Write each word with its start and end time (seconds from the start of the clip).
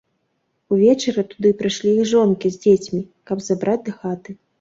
Увечары 0.75 1.23
туды 1.33 1.51
прыйшлі 1.59 1.91
іх 1.97 2.07
жонкі 2.13 2.47
з 2.55 2.59
дзецьмі, 2.63 3.03
каб 3.33 3.45
забраць 3.49 3.77
дахаты. 3.91 4.37